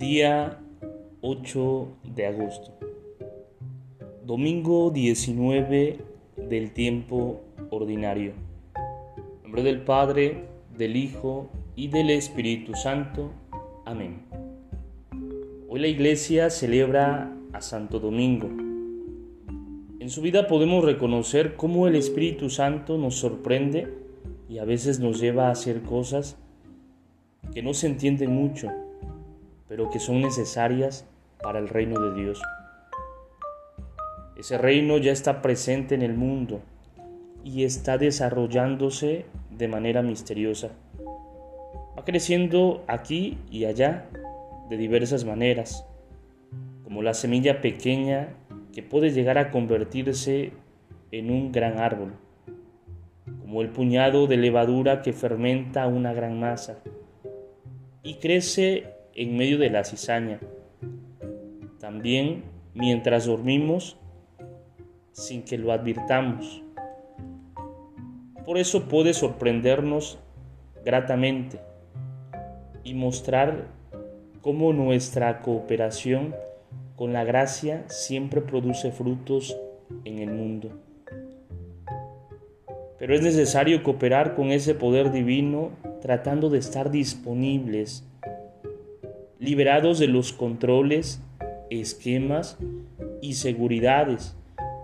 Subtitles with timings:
[0.00, 0.58] Día
[1.20, 2.72] 8 de agosto.
[4.24, 5.98] Domingo 19
[6.48, 8.32] del tiempo ordinario.
[8.74, 13.30] En nombre del Padre, del Hijo y del Espíritu Santo.
[13.84, 14.22] Amén.
[15.68, 18.48] Hoy la iglesia celebra a Santo Domingo.
[20.00, 23.92] En su vida podemos reconocer cómo el Espíritu Santo nos sorprende
[24.48, 26.38] y a veces nos lleva a hacer cosas
[27.52, 28.70] que no se entienden mucho,
[29.70, 31.06] pero que son necesarias
[31.40, 32.42] para el reino de Dios.
[34.36, 36.60] Ese reino ya está presente en el mundo
[37.44, 40.70] y está desarrollándose de manera misteriosa.
[41.96, 44.08] Va creciendo aquí y allá
[44.68, 45.86] de diversas maneras,
[46.82, 48.34] como la semilla pequeña
[48.72, 50.52] que puede llegar a convertirse
[51.12, 52.14] en un gran árbol,
[53.40, 56.80] como el puñado de levadura que fermenta una gran masa
[58.02, 60.40] y crece en medio de la cizaña.
[61.78, 63.98] También mientras dormimos
[65.12, 66.62] sin que lo advirtamos.
[68.46, 70.18] Por eso puede sorprendernos
[70.86, 71.60] gratamente
[72.82, 73.66] y mostrar
[74.40, 76.34] cómo nuestra cooperación
[76.96, 79.54] con la gracia siempre produce frutos
[80.06, 80.70] en el mundo.
[82.98, 88.09] Pero es necesario cooperar con ese poder divino tratando de estar disponibles,
[89.40, 91.22] liberados de los controles,
[91.70, 92.58] esquemas
[93.22, 94.36] y seguridades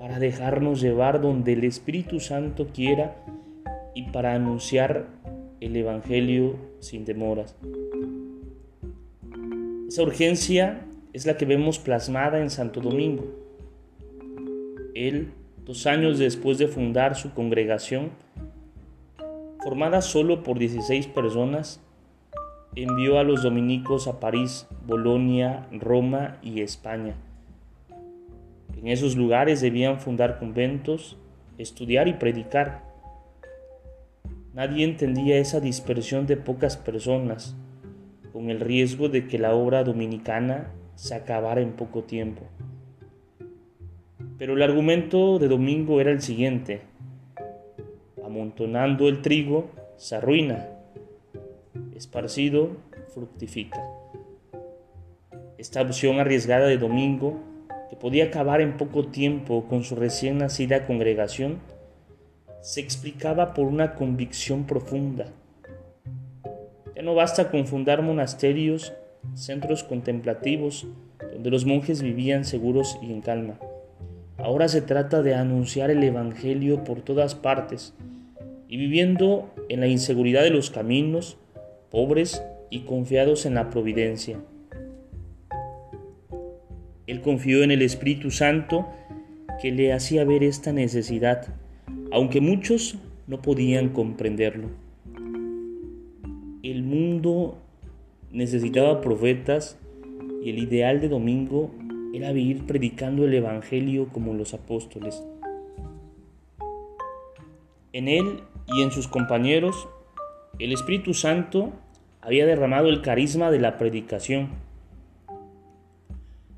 [0.00, 3.16] para dejarnos llevar donde el Espíritu Santo quiera
[3.94, 5.06] y para anunciar
[5.60, 7.54] el Evangelio sin demoras.
[9.88, 10.80] Esa urgencia
[11.12, 13.24] es la que vemos plasmada en Santo Domingo.
[14.94, 15.32] Él
[15.64, 18.10] dos años después de fundar su congregación,
[19.62, 21.80] formada solo por 16 personas,
[22.76, 27.14] envió a los dominicos a París, Bolonia, Roma y España.
[28.80, 31.16] En esos lugares debían fundar conventos,
[31.58, 32.82] estudiar y predicar.
[34.54, 37.56] Nadie entendía esa dispersión de pocas personas,
[38.32, 42.42] con el riesgo de que la obra dominicana se acabara en poco tiempo.
[44.38, 46.80] Pero el argumento de Domingo era el siguiente.
[48.24, 50.79] Amontonando el trigo, se arruina.
[52.00, 52.78] Esparcido,
[53.12, 53.78] fructifica.
[55.58, 57.38] Esta opción arriesgada de Domingo,
[57.90, 61.58] que podía acabar en poco tiempo con su recién nacida congregación,
[62.62, 65.26] se explicaba por una convicción profunda.
[66.96, 68.94] Ya no basta con fundar monasterios,
[69.34, 70.86] centros contemplativos,
[71.30, 73.60] donde los monjes vivían seguros y en calma.
[74.38, 77.92] Ahora se trata de anunciar el Evangelio por todas partes
[78.68, 81.36] y viviendo en la inseguridad de los caminos,
[81.90, 84.38] pobres y confiados en la providencia.
[87.06, 88.86] Él confió en el Espíritu Santo
[89.60, 91.48] que le hacía ver esta necesidad,
[92.12, 94.68] aunque muchos no podían comprenderlo.
[96.62, 97.58] El mundo
[98.32, 99.76] necesitaba profetas
[100.42, 101.70] y el ideal de Domingo
[102.12, 105.22] era vivir predicando el Evangelio como los apóstoles.
[107.92, 109.88] En él y en sus compañeros,
[110.58, 111.72] el Espíritu Santo
[112.20, 114.50] había derramado el carisma de la predicación.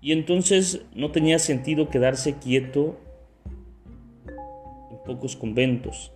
[0.00, 2.98] Y entonces no tenía sentido quedarse quieto
[4.90, 6.12] en pocos conventos.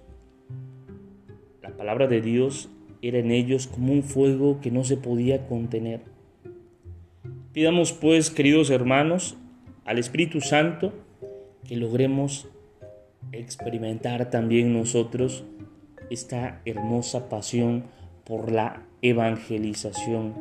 [1.63, 2.69] La palabra de Dios
[3.03, 6.01] era en ellos como un fuego que no se podía contener.
[7.53, 9.37] Pidamos pues, queridos hermanos,
[9.85, 10.93] al Espíritu Santo
[11.67, 12.49] que logremos
[13.33, 15.45] experimentar también nosotros
[16.11, 17.85] esta hermosa pasión
[18.25, 20.35] por la evangelización,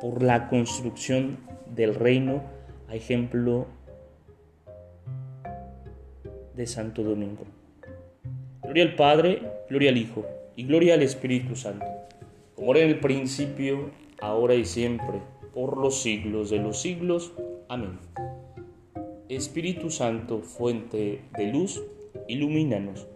[0.00, 1.38] por la construcción
[1.74, 2.42] del reino,
[2.88, 3.66] a ejemplo
[6.54, 7.44] de Santo Domingo.
[8.62, 10.24] Gloria al Padre, gloria al Hijo
[10.56, 11.86] y gloria al Espíritu Santo,
[12.54, 13.90] como era en el principio,
[14.20, 15.20] ahora y siempre
[15.56, 17.32] por los siglos de los siglos.
[17.68, 17.98] Amén.
[19.28, 21.82] Espíritu Santo, fuente de luz,
[22.28, 23.06] ilumínanos.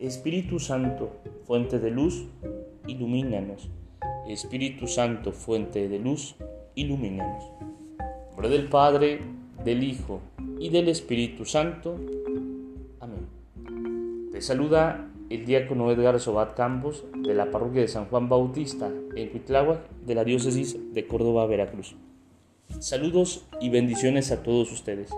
[0.00, 1.10] Espíritu Santo,
[1.44, 2.26] fuente de luz,
[2.86, 3.68] ilumínanos.
[4.28, 6.36] Espíritu Santo, fuente de luz,
[6.76, 7.42] ilumínanos.
[7.98, 9.20] En nombre del Padre,
[9.64, 10.20] del Hijo
[10.60, 11.96] y del Espíritu Santo.
[13.00, 14.30] Amén.
[14.30, 19.30] Te saluda el diácono Edgar Sobat Campos de la parroquia de San Juan Bautista en
[19.30, 21.96] Cuitláhuac de la diócesis de Córdoba, Veracruz.
[22.78, 25.10] Saludos y bendiciones a todos ustedes.